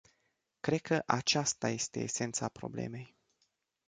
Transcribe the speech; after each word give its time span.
Cred 0.61 0.81
că 0.81 1.03
aceasta 1.05 1.69
este 1.69 1.99
esența 1.99 2.49
problemei. 2.49 3.15